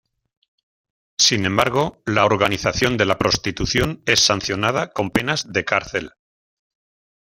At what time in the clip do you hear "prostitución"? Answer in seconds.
3.19-4.01